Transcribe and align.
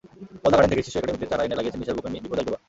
বলধা 0.43 0.55
garden 0.57 0.71
থেকে 0.73 0.85
শিশু 0.85 0.97
একাডেমীতে 0.99 1.29
চারা 1.31 1.43
এনে 1.45 1.57
লাগিয়েছিলেন 1.57 1.81
নিসর্গপ্রেমী 1.83 2.19
বিপ্রদাশ 2.23 2.45
বড়ুয়া। 2.45 2.59